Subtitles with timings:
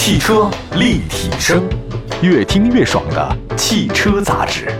[0.00, 1.68] 汽车立体声，
[2.22, 4.72] 越听越爽的汽车杂志。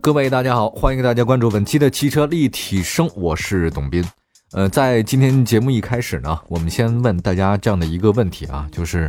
[0.00, 4.02] 各位大家好，欢迎大家关注本期的汽车立体声，我是董斌。
[4.52, 9.08] 呃，在今天节目一开始呢，我们先问大家这样的一个问题啊，就是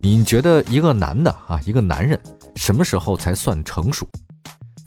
[0.00, 2.18] 你觉得一个男的啊，一个男人
[2.56, 4.08] 什么时候才算成熟？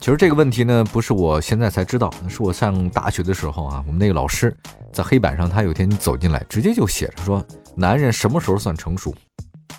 [0.00, 4.54] 其实这个问题呢，不是我现在才知道，是我上大学的时候啊，我们那个老师
[4.92, 7.42] 在黑板上，他有天走进来，直接就写着说，
[7.76, 9.14] 男人什么时候算成熟？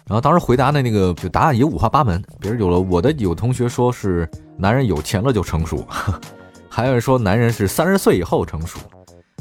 [0.07, 5.85] 然后当时回答的那个就答案也五花八门，比如有了我的有同学说是男人有钱了就成熟，
[6.69, 8.79] 还有人说男人是三十岁以后成熟，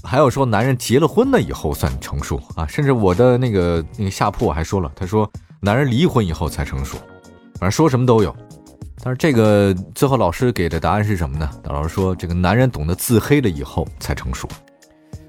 [0.03, 5.31] 还有说男人结了婚了以后算成熟啊，甚至我的那个那个下铺还说了，他说
[5.61, 6.97] 男人离婚以后才成熟，
[7.55, 8.35] 反正说什么都有。
[9.03, 11.51] 但是这个最后老师给的答案是什么呢？
[11.65, 14.49] 老师说，这个男人懂得自黑了以后才成熟。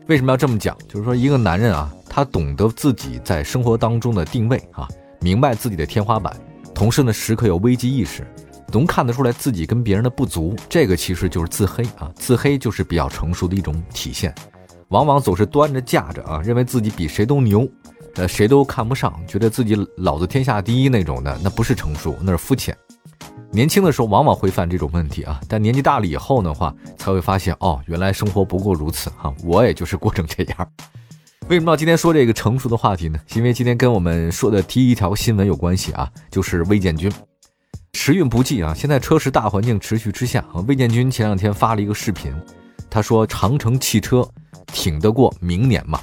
[0.07, 0.77] 为什么要这么讲？
[0.87, 4.87] 就是说，一个男人啊，他懂得自己在生活当中的定位啊，
[5.19, 6.33] 明白自己的天花板，
[6.73, 8.25] 同时呢，时刻有危机意识，
[8.71, 12.09] 能看得出来自己跟别人的不足，这个其实就是自黑啊。
[12.15, 14.33] 自黑就是比较成熟的一种体现。
[14.87, 17.67] 往往总是端着架着啊，认为自己比谁都牛，
[18.13, 22.73] 呃，谁都看不上，觉得自己老子天下第一那种的，那不是成熟，那是肤浅。
[23.51, 30.71] 年轻的时候往往会犯这种问题啊，但年纪大了以后的话，才会发现哦，原来生活不过如此哈，我也就是过成这样。
[31.47, 33.19] 为什么要今天说这个成熟的话题呢？
[33.35, 37.11] 因为今天跟我们说的第一条新闻有关系啊，就是魏建军
[37.93, 42.33] 时运不济啊，现在车市大环境持续之下，魏建军前两天发了一个视频，
[42.89, 44.27] 他说长城汽车
[44.65, 45.99] 挺得过明年嘛？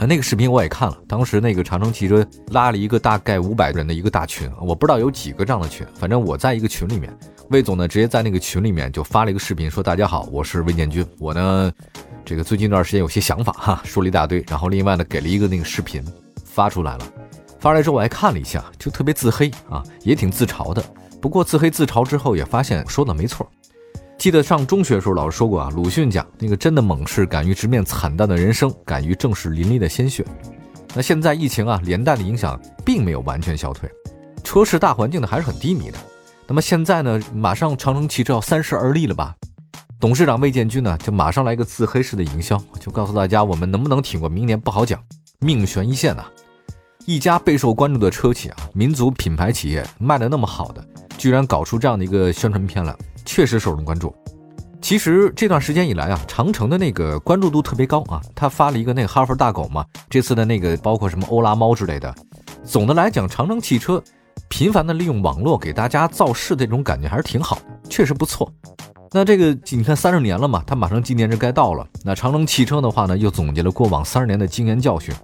[0.00, 7.16] 啊，那个视频我也看了，当时那个长城汽车拉了一个大概五百人的一个大群，我不知道有几个这样的群，反正我在一个群里面，
[7.50, 11.72] 魏总呢直接在那个群里面就发了一个视频，说大家好，我是魏建军，我呢
[12.24, 16.02] 这个最近一段时间有些想法哈，说了一大堆，然后另外呢给了一个那个视频
[16.44, 17.12] 发出来了，
[17.58, 20.84] 发出来之后我还看了一下，就特别自黑啊，也挺自嘲的，
[21.20, 23.46] 不过自黑自嘲之后也发现说的没错。
[24.18, 30.24] 记得上中学的时候，老师说过啊，鲁迅讲那个真的猛士敢于直面惨淡的人生，敢于正视淋漓的鲜血。
[30.94, 33.90] 那现在疫情啊，连带的影响并没有完全消退，
[34.44, 35.98] 车市大环境呢还是很低迷的。
[36.46, 39.34] 那么现在呢，马上长城汽车要三十而立了吧？
[40.02, 45.00] 董事长魏建军呢，就马上来个自黑式的营销，就告诉大家我们能不能挺过明年不好讲，
[45.38, 46.24] 命悬一线呐。
[47.06, 50.84] 一家备受关注的车企啊，民族品牌企业卖的那么好的，
[51.16, 52.92] 居然搞出这样的一个宣传片来。
[53.24, 54.12] 确实受人关注。
[54.80, 58.20] 其实这段时间以来啊，长城的那个关注度特别高啊。
[58.34, 62.12] 他发了一个那个哈佛大狗嘛，这次的那个包括什么欧拉猫之类的。
[62.64, 64.02] 总的来讲，长城汽车
[64.48, 67.56] 频繁的利用网络给大家造势这种感觉还是挺好，
[67.88, 68.52] 确实不错。
[69.12, 71.86] 那这个你看三十年了嘛，它马上纪念日该到了。
[72.02, 75.14] 那长城汽车的话呢，又总结了过往三十年的经验教训，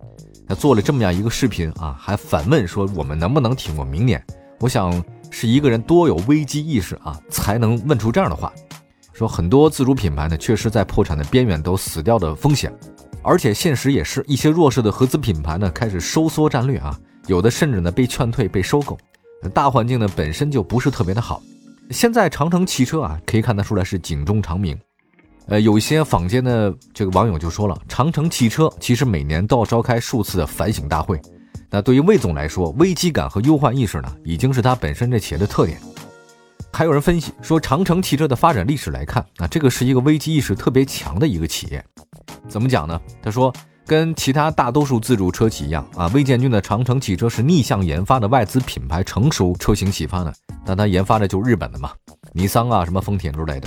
[0.47, 4.22] 那做了这么样一个视频啊，还反问说我们能不能挺过明年？
[4.60, 5.03] 我想。
[5.31, 8.50] 是一个人多有危机意识啊，才能问出这样的话。
[9.12, 12.72] 说很多自主品牌呢，确实在破产的边缘都死掉的风险，
[13.22, 18.97] 而且现实也是一些弱势的合资品牌呢开始收缩战略啊，有的甚至呢被劝退、被收购。
[19.53, 21.43] 大环境呢本身就不是特别的好。
[21.91, 24.78] 现在长城汽车啊，可以看得出来是警钟长鸣。
[25.47, 31.19] 呃，有一些坊间的这个网友就说了，长城汽车其实每年都要召开数次的反省大会。
[31.71, 35.81] 那对于魏总来说，危机感和忧患意识呢，已经是他本身这企业的特点。
[36.71, 41.82] 还有人分析说，长城汽车的发展历史来看，啊，这个是一个危机意识特别强的一个企业。
[42.47, 43.00] 怎么讲呢？
[43.22, 43.50] 他说，
[43.87, 50.32] 跟其他大多数自主车企一样，啊，魏建军的长城汽车是逆向研发的外资品牌成熟车型启发的，
[50.69, 51.91] 但他研发的就是日本的嘛，
[52.34, 53.67] 尼桑啊，什么丰田之类的。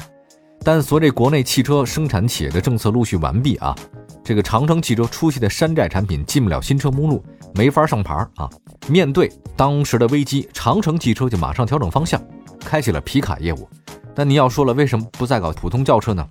[0.64, 3.76] 但随着国内汽车生产企业的政策陆续完毕啊，
[4.24, 7.26] 这个长城汽车出现的山寨产品进不了新车目录。
[7.56, 8.48] 没法上牌啊！
[8.88, 12.22] 面对当时的危机，长城汽车就马上调整方向，
[12.60, 13.68] 开启了皮卡业务。
[14.14, 16.24] 但你要说了，为什么不再搞普通轿车呢？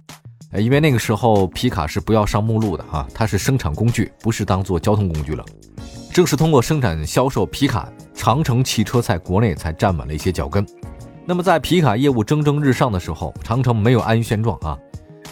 [0.55, 5.45] 因为那个时候皮卡是不要上目录的啊，它是生产工具，不是当做交通工具了。
[6.12, 10.66] 正是通过生产销售皮卡，长城汽车在国内才站稳了一些脚跟。
[11.24, 14.77] 那么在皮卡业务蒸蒸日上的时候，长城没有安于现状啊，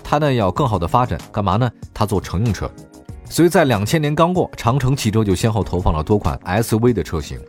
[0.05, 1.69] 它呢要更好的发展，干嘛呢？
[1.93, 2.71] 它做乘用车。
[3.29, 7.41] 所以在两千年刚过，长城汽车就先后投放了多款 SUV 的车型，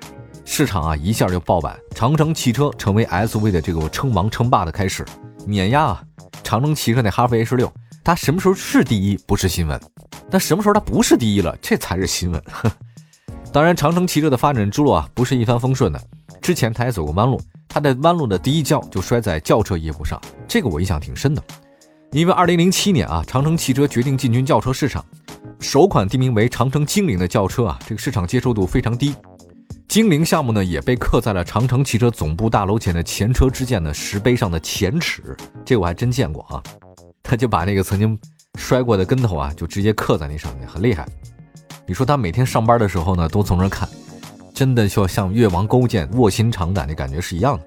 [0.43, 5.05] 市场啊一下就爆满，长城汽车成为 SUV 的这个称王称霸的开始，
[5.45, 6.03] 碾压啊！
[6.43, 7.71] 长城汽车那哈弗 H 六，
[8.03, 9.79] 它什么时候是第一不是新闻，
[10.31, 12.43] 但什么时候它不是第一了，这才是新闻。
[13.51, 15.99] 当然，长城汽车的发展之路啊不是一帆风顺的，
[16.39, 21.41] 之前它也走过弯路，它的弯路的第一跤就摔在轿车业务上，这个我印象挺深的，
[22.11, 25.03] 因为二零零七年啊，长城汽车决定进军轿车市场。
[25.59, 29.13] 首款定名为长城精灵的轿车啊，这个市场接受度非常低。
[29.87, 35.35] 精灵项目呢也被刻在了长城汽车总部大楼前的前车之鉴的石碑上的前齿，
[35.65, 36.61] 这我还真见过啊。
[37.23, 38.17] 他就把那个曾经
[38.59, 41.07] 摔过的跟头啊，就直接刻在那上面，很厉害。
[41.89, 43.89] 你说他每天上班的时候呢，都从那看，
[44.53, 47.65] 真的就像越王勾践卧薪尝胆的感觉是一样的。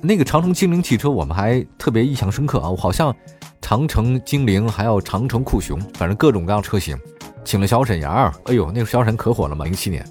[0.00, 2.70] 那个长城精灵汽车，我们还特别印象深刻啊！
[2.70, 3.12] 我好像
[3.60, 6.96] 长城精灵，还有长城酷熊，反正各种各样车型，
[7.44, 9.64] 请了小沈阳，哎呦，那个小沈可火了嘛！
[9.64, 10.06] 零七年，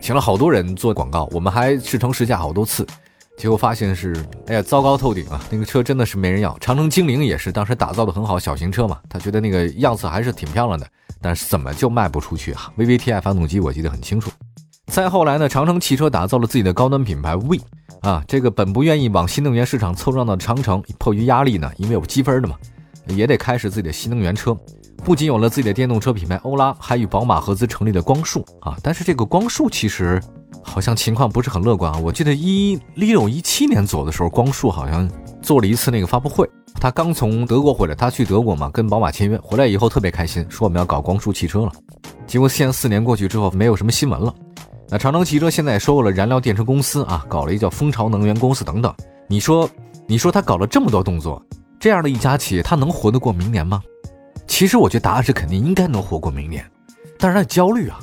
[0.00, 2.86] 请了好多人做广告，我们还试乘试驾好多次，
[3.36, 4.16] 结果发现是，
[4.46, 5.40] 哎呀，糟糕透顶啊！
[5.50, 6.56] 那个车真的是没人要。
[6.58, 10.86] 长城精灵也是当时打造的很好，小型车嘛，他觉得那个样子还是挺漂亮的，
[11.20, 14.30] 但是怎么就卖不出去啊？VVT-i 发动机我记得很清楚。
[14.86, 17.60] 再后来呢，长城汽车打造了自己的高端品牌 V。
[18.00, 22.56] 啊，这个本不愿意往新能源市场凑热闹的长城，迫于压力呢，因为有积分的嘛，
[23.08, 24.56] 也得开始自己的新能源车。
[25.04, 28.76] 不仅有了自己的电动车品牌欧拉，还与宝马合资成立了光束啊。
[28.82, 30.22] 但是这个光束其实
[30.66, 31.98] 好像情况不是很乐观啊。
[32.02, 35.08] 我记得一六一七年左右的时候，光束好像
[35.40, 36.48] 做了一次那个发布会，
[36.80, 41.72] 他刚从德国回来，他去德国嘛，跟宝马签约，回来以后特别开心，说我们要搞光束汽车了。
[42.26, 44.34] 结果现在四年过去之后，没有什么新闻了。
[44.88, 48.92] 那长城汽车现在也收购了燃料电池公司啊，搞了一个叫蜂巢能源公司等等。
[49.28, 49.68] 你说，
[50.06, 51.42] 你说他搞了这么多动作，
[51.80, 53.80] 这样的一家企业，他能活得过明年吗？
[54.46, 56.64] 其实我觉得答案是肯定应该能活过明年，
[57.18, 57.98] 但是他焦虑啊。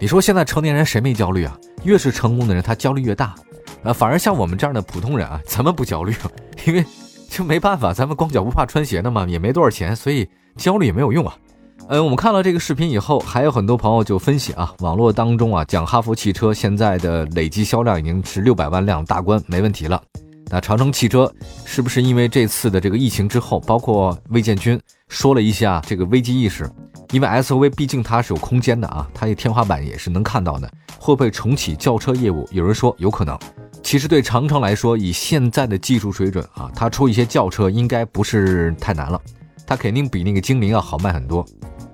[0.00, 1.58] 你说现在成年人谁没焦虑啊？
[1.82, 3.34] 越是成功的人，他焦虑越大。
[3.82, 6.14] 啊，反而像我们这样的普通人啊，咱们不焦虑，
[6.66, 6.84] 因为
[7.28, 11.36] 就没办法，咱们光脚不怕穿鞋的嘛，也没多少钱，所以焦虑也没有用啊。
[11.88, 20.00] 嗯，我们看了这个视频以后，还有很多朋友就分析啊，网络当中啊讲哈弗汽车现在的累计销量已经是六百万辆大关没问题了。
[20.50, 21.30] 那长城汽车
[21.64, 26.70] 是不是因为这次的这个疫情之后，包括魏建军说了一下这个危机意识？
[27.10, 32.46] 因为 SUV 毕竟它是有空间的啊，它的天花板也是能看到的，会不会重启轿车业务？
[32.52, 33.38] 有人说有可能。
[33.82, 39.18] 其实对长城来说，以现在的技术水准啊，它出一些轿车应该不是太难了，
[39.66, 41.46] 它肯定比那个精灵要好卖很多。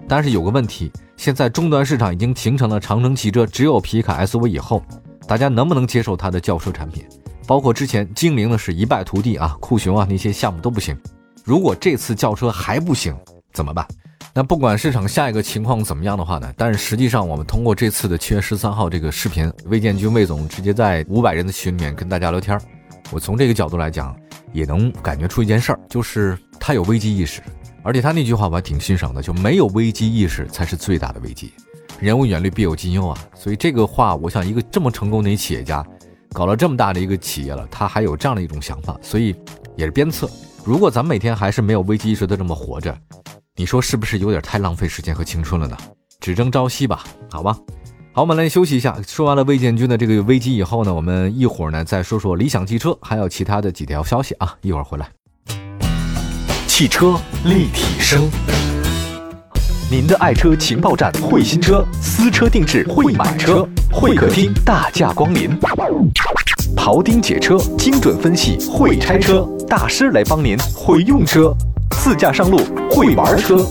[0.08, 4.82] 但是有个问题，现在终端市场已经形成了长城汽车只有皮卡 SUV 以后，
[5.28, 7.04] 大家能不能接受它的轿车产品？
[7.46, 10.98] 包括之前精灵呢是一败涂地啊，酷熊啊那些项目都不行。
[11.44, 13.14] 如果这次轿车还不行，
[13.52, 13.86] 怎么办？
[14.36, 16.52] 那不管市场下一个情况怎么样的话呢？
[16.56, 22.60] 但是实际上我们通过这次的七月十三号这个视频，魏建军魏总直接在五百人的群里面跟大家聊天，
[23.12, 24.12] 我从这个角度来讲，
[24.52, 27.40] 也能感觉出一件事儿，就是他有危机意识。
[27.84, 31.52] 而且他那句话我还挺欣赏的，就没有危机意识才是最大的危机。
[32.00, 33.16] 人无远虑，必有近忧啊。
[33.36, 35.86] 所以这个话，我想一个这么成功的一企业家，
[36.32, 39.32] 搞了这么大的一个企业了，他还有这样的一种想法，所以
[39.76, 40.28] 也是鞭策。
[40.64, 42.98] 如果咱们每天还是没有危机意识的这么活着，
[43.56, 45.76] 你说是不是有点太浪费时间和青春了呢？
[46.18, 47.56] 只争朝夕吧，好吧。
[48.12, 48.98] 好，我们来休息一下。
[49.06, 54.56] 说完了魏建军的这个危机以后呢，我们一会儿呢再说说理想汽车，还有其他的几条消息啊。
[54.62, 55.08] 一会儿回来。
[56.66, 58.28] 汽车立体声，
[59.88, 65.56] 您的爱车情报站，会新车，私车定制，会买车，会客厅大驾光临，
[66.76, 71.54] 庖丁解车，精准分析，会拆车大师来帮您，会用车，
[71.90, 72.58] 自驾上路，
[72.90, 73.64] 会玩车，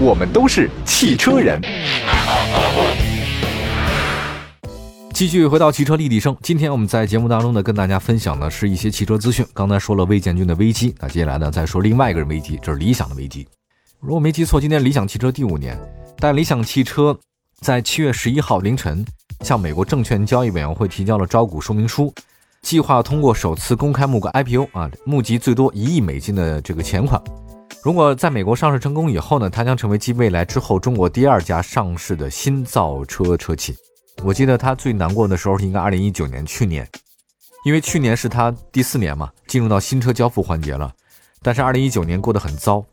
[0.00, 1.60] 我们都是汽车人。
[5.12, 9.44] 继续回到汽车立体声，今天我们在节目当中呢，跟大家分享的是一些汽车资讯。
[9.52, 13.46] 刚才说了魏建军的危机，那接下来呢，再说另外一个人危机，这是理想的危机。
[14.00, 15.78] 如果没记错，今天理想汽车第五年，
[16.18, 17.16] 但理想汽车
[17.64, 19.02] 在七月十一号凌晨
[19.40, 22.12] 向美国证券交易委员会提交了招股说明书，
[22.60, 27.18] 计划通过首次公开募股 IPO 啊，募集最多一亿美金的这个钱款。
[27.82, 33.74] 如果在美国上市成功以后呢，它将成为继未来之后中国第二家上市的新造车车企。
[34.22, 36.86] 我记得他最难过的时候是应该二零一九年，去年，
[37.64, 40.92] 因为去年是他第四年嘛，进入到新车交付环节了。
[41.40, 42.84] 但是二零一九年过得很糟，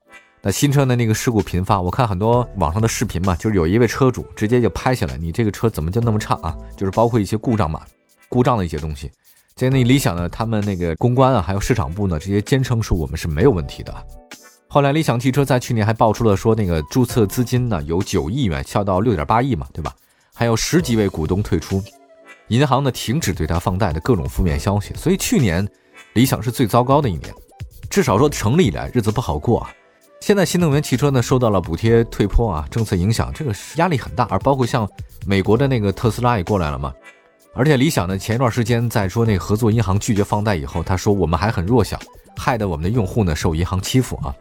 [0.44, 6.58] 那新车的那个事故频发，我看很多网上的视频嘛，就是有一位车主直接就拍下来，你这个车怎么就那么差啊？
[6.76, 7.82] 就是包括一些故障码、
[8.28, 9.12] 故障的一些东西。
[9.54, 13.94] 在那理想呢，他们那个公关啊，还有市场部呢，直接坚称说我们是没有问题的。
[14.68, 19.94] 后来理想汽车在去年还爆出了说那个注册资金呢有九亿元，下到六点八亿嘛，对吧？
[20.34, 21.84] 还有十几位股东退出，
[22.48, 25.68] 银行呢停止对他放贷的各种负面消息，所以去年
[26.14, 27.32] 理想是最糟糕的一年，
[27.92, 29.70] 至少说成立以来日子不好过啊。
[30.22, 34.26] 现在新能源汽车呢受到了补贴退坡啊，政策影响，这个压力很大。
[34.30, 34.88] 而包括像
[35.26, 36.94] 美国的那个特斯拉也过来了嘛，
[37.56, 42.00] 而且理想呢前一段时间在说那个合作银行拒绝放贷以后，他说我们还很弱小，
[42.38, 44.34] 害得我们的用户呢受银行欺负啊。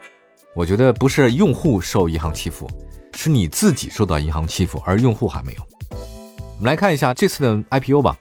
[0.55, 2.69] 我觉得不是用户受银行欺负，
[3.15, 5.63] 是你自己受到银行欺负，而用户还没有。
[5.91, 8.15] 我们来看一下这次的 IPO 吧。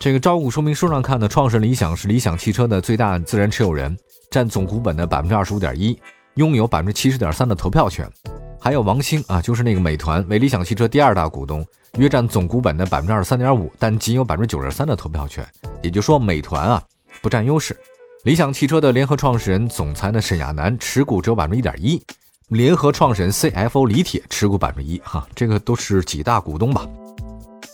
[0.00, 3.96] 这个招股说明书上看呢，创始人理想是理想汽车的最大自然持有人，
[4.28, 5.96] 占总股本的百分之二十五点一，
[6.36, 8.10] 拥有百分之七十点三的投票权。
[8.58, 11.64] 还有王兴啊，就是那个美团为理想汽车第二大股东，
[11.98, 15.46] 约占总股本的百分之二十三点五，但仅有百分之九十三的投票权。
[15.82, 16.82] 也就是说，美团啊
[17.20, 17.76] 不占优势。
[18.24, 22.02] 理想汽车的联合创始人、总裁呢沈亚楠持股只有百分之一点一，
[22.48, 26.86] 联合创始人 CFO 李铁持股百分之一，哈，这个都是几大股东吧。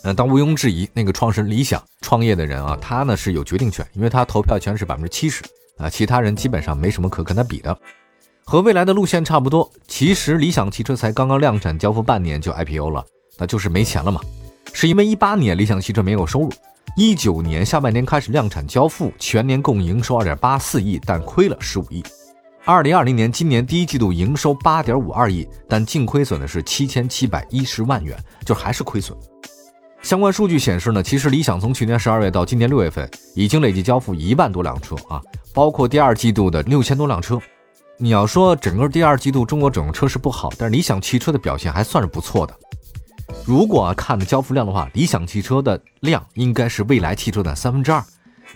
[0.03, 5.41] 呃，但毋庸置疑，那个创始人理想创业的人啊，他呢是有决定权，因为他投票权是百分之七十
[5.77, 7.75] 啊，其他人基本上没什么可跟他比的。
[8.53, 13.03] 和未来的路线差不多，其实理想汽车才刚刚量产交付半年就 IPO 了，
[13.39, 14.21] 那就是没钱了嘛。
[14.73, 16.51] 是因为一八年理想汽车没有收入，
[16.95, 22.03] 一九年下半年开始量产交付，全年共营收二点八四亿，但亏了十五亿。
[22.63, 29.17] 二零二零年今年第一季度营收八点五二亿，但净亏损的是七千七百一十万元，就还是亏损。
[30.03, 35.19] 相关数据显示呢，其实理想从去年十二月到今年六月份，已经累计交付一万多辆车啊，
[35.55, 37.41] 包括第二季度的六千多辆车。
[38.03, 42.53] 你要说整个第二季度中国整用车市不好，但是理想汽车的表现还算是不错的。
[43.45, 48.03] 如果看的交付量的话，理想汽车的量应该是蔚来汽车的三分之二，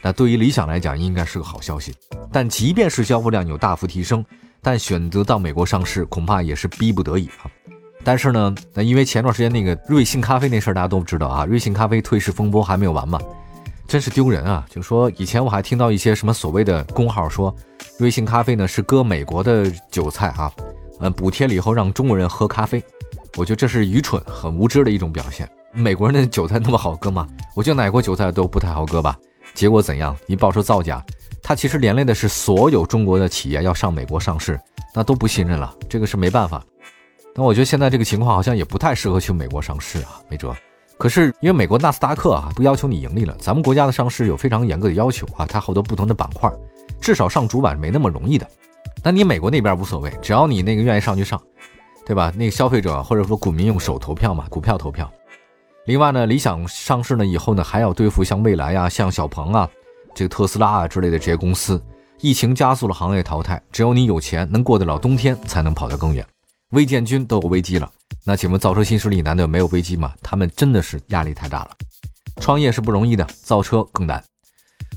[0.02, 1.96] 那对于理想来讲应该是个好消息。
[2.30, 4.22] 但即便是交付量有大幅提升，
[4.62, 7.48] 但选择到美国上市恐怕也是逼不得已啊。
[8.04, 13.18] 但是呢，那因为前段时间那个瑞幸咖啡那事儿大家都知道啊，瑞幸咖啡退市风波还没有完嘛，
[13.88, 14.66] 真是丢人啊！
[14.70, 17.56] 就说以前我还听到一些什么所谓的公号说，
[17.98, 20.52] 瑞幸咖啡呢是割美国的韭菜啊，
[21.00, 22.84] 嗯，补贴了以后让中国人喝咖啡，
[23.38, 25.50] 我觉得这是愚蠢、很无知的一种表现。
[25.72, 27.28] 美国人的韭菜那么好割吗？
[27.56, 29.18] 我觉得哪国韭菜都不太好割吧。
[29.54, 30.16] 结果怎样？
[30.28, 31.04] 一爆出造假，
[31.42, 34.60] 它其实连累的是所有中国的企业要上美国上市，
[34.94, 36.64] 那都不信任了，这个是没办法。
[37.34, 40.54] 那我觉得现在这个情况好像也不太适合去美国上市啊，没辙。
[40.98, 46.52] 可是因为美国纳斯达克啊不要求你盈利了，咱们国家的上市有非常严格的要求啊，它好多不同的板块，
[47.00, 48.48] 至少上主板没那么容易的。
[49.04, 51.40] 那你美国那边无所谓，只要你那个愿意上去上，
[52.06, 52.34] 对吧？
[52.36, 55.12] 那个消费者或者说股民用手投票嘛，股票投票。
[55.86, 59.70] 另外呢，理想上市呢以后呢还要对付像蔚来啊、像小鹏啊、
[60.16, 61.82] 这个特斯拉啊之类的这些公司。
[62.20, 66.26] 疫情加速了行业淘汰，只有你有钱能过得了冬天，才能跑得更远。
[66.72, 67.90] 魏建军都有危机了，
[68.28, 70.14] 那请问造车新势力难道没有危机吗？
[70.22, 71.72] 他们真的是压力太大了。
[72.42, 74.22] 创业是不容易的，造车更难。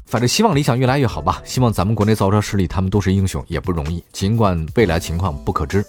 [0.05, 1.41] 反正希望理想越来越好吧。
[1.45, 4.03] 希望咱们国内造车势力他们都是英雄，也不容易。
[4.13, 5.85] 尽管未来情况不可知，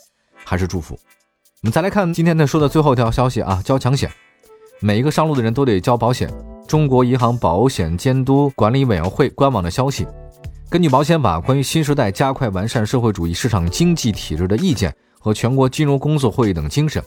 [0.46, 0.94] 还是祝福。
[0.94, 4.12] 我们再来看今天呢说的最后一条消息啊，交强险，
[4.80, 6.32] 每一个上路的人都得交保险。
[6.68, 10.06] 中国银行保险监督管理委员会官网的消息，
[10.70, 14.96] 根据保险法关于新时代加快完善社会主义市场经济体制的意见。
[15.24, 17.00] 和全国金融工作会议等精神，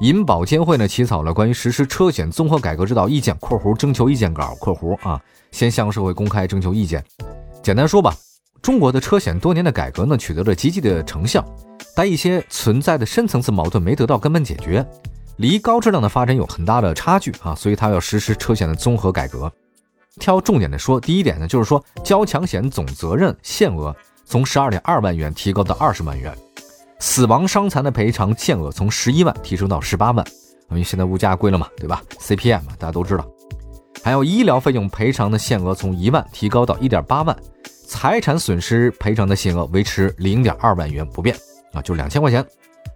[0.00, 5.20] 银保监会呢起草了关于实施车险综合改革指导意见（括弧征求意见稿）（括弧啊），
[5.52, 7.02] 先向社会公开征求意见。
[7.62, 8.14] 简单说吧，
[8.60, 11.44] 中国的车险多年的改革呢取得了积极的成效，
[11.94, 14.86] 但一些存在的深层次矛盾没得到根本解决，
[15.36, 19.50] 离高质量的发展有很大的差距啊，所以他要实施车险的综合改革。
[20.18, 26.36] 挑重点的说，第一点呢就是说交强险总责任限额从十二点二万元提高到二十万元。
[26.98, 30.24] 死亡伤残的赔偿限额从十一万提升到十八万，
[30.70, 33.26] 因为现在物价贵了嘛，对吧？CPI 嘛，大家都知道。
[34.02, 37.36] 还有医疗费用赔偿的限额从一万提高到一点八万，
[37.86, 41.36] 财产损失赔偿的限额维持零点二万元不变
[41.72, 42.44] 啊，就两千块钱。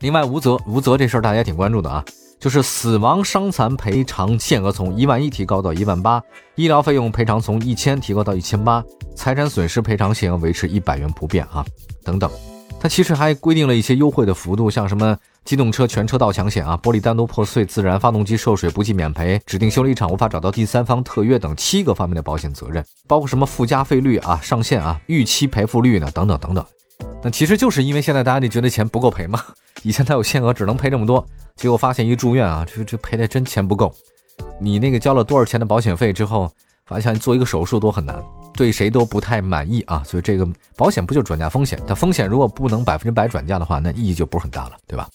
[0.00, 2.04] 另外无责无责这事儿大家挺关注的啊，
[2.38, 6.23] 就是死亡伤残赔偿限额从一万一提高到一万八，
[6.54, 8.83] 医疗费用赔偿从一千提高到一千八，
[9.14, 11.64] 财产损失赔偿限额维持一百元不变啊，
[12.02, 12.30] 等等。
[12.83, 26.65] 它其实还规定了一些优惠的幅度，像什么机动车全车盗抢险啊，玻璃单独破碎、自燃、发动机受水不计免赔、指定修理厂无法找到第三方特约等七个方面的保险责任，包括什么附加费率啊、上限啊、预期赔付率呢，等等等等。
[27.23, 29.39] 那其实就是因为现在大家你觉得钱不够赔吗？
[29.85, 33.95] 以前它有限额，只能赔这么多，结果发现一住院啊，这这赔的真钱不够。
[34.59, 36.51] 你那个交了多少钱的保险费之后，
[36.91, 38.21] 发现做一个手术都很难。
[38.53, 41.81] 对谁都不太满意啊，所以这个保险不就转嫁风险？
[41.87, 45.09] 它风险如果不能百分之百转嫁的话，那意义就不是很大了，对吧？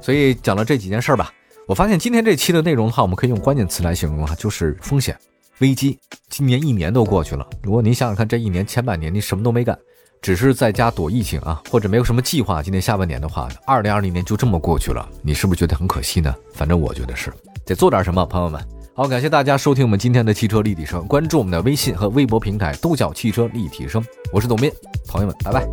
[0.00, 1.30] 所以讲了这几件事儿吧，
[1.66, 5.18] 我发现今天这期的内容的话，我们可以用关键词来形容啊，就是风险、
[5.58, 5.98] 危机。
[6.30, 9.76] 今年一年都过去了，如果您想想看，这一年前半年你什么都没干，
[10.22, 16.32] 只是在家躲疫情啊，或者没有什么计划，今年下半年的话，二零二零年就这么过去了，你是不是觉得很可惜呢？
[16.54, 17.32] 反正我觉得是，
[17.66, 18.64] 得做点什么，朋友们。
[19.00, 24.04] 好，感谢大家收听我们今天的汽车立体声，关注我们的微信和微博平台，都叫汽车立体声。
[24.30, 24.70] 我是董斌，
[25.08, 25.66] 朋友们，拜拜。